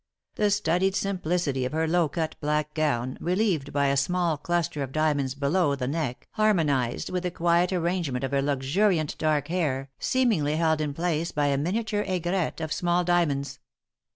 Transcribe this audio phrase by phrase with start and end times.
[0.33, 4.91] The studied simplicity of her low cut black gown, relieved by a small cluster of
[4.91, 10.55] diamonds below the neck, harmonized with the quiet arrangement of her luxuriant, dark hair, seemingly
[10.55, 13.59] held in place by a miniature aigrette of small diamonds.